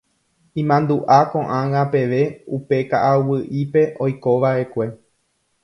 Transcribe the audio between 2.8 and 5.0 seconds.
ka'aguy'ípe oikova'ekue.